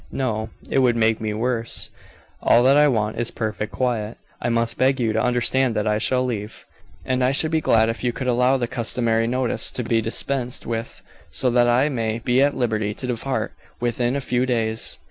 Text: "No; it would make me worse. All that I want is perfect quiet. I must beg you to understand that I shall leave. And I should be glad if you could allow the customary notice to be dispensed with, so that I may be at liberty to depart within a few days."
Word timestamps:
"No; 0.11 0.49
it 0.67 0.79
would 0.79 0.95
make 0.95 1.21
me 1.21 1.31
worse. 1.31 1.91
All 2.41 2.63
that 2.63 2.75
I 2.75 2.87
want 2.87 3.19
is 3.19 3.29
perfect 3.29 3.71
quiet. 3.71 4.17
I 4.41 4.49
must 4.49 4.79
beg 4.79 4.99
you 4.99 5.13
to 5.13 5.21
understand 5.21 5.75
that 5.75 5.85
I 5.85 5.99
shall 5.99 6.25
leave. 6.25 6.65
And 7.05 7.23
I 7.23 7.31
should 7.31 7.51
be 7.51 7.61
glad 7.61 7.87
if 7.87 8.03
you 8.03 8.11
could 8.11 8.25
allow 8.25 8.57
the 8.57 8.67
customary 8.67 9.27
notice 9.27 9.69
to 9.69 9.83
be 9.83 10.01
dispensed 10.01 10.65
with, 10.65 11.03
so 11.29 11.51
that 11.51 11.69
I 11.69 11.87
may 11.89 12.17
be 12.17 12.41
at 12.41 12.55
liberty 12.57 12.95
to 12.95 13.05
depart 13.05 13.53
within 13.79 14.15
a 14.15 14.21
few 14.21 14.47
days." 14.47 14.97